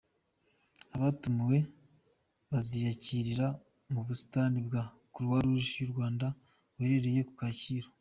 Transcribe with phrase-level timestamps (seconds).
[0.95, 1.57] Abatumiwe
[2.49, 3.47] baziyakirira
[3.91, 6.25] mu busitani bwa Croix Rouge y’u Rwanda
[6.73, 7.89] buherereye ku Kacyiru.